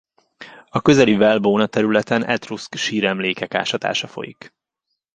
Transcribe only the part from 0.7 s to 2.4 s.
közeli Valle Bona területen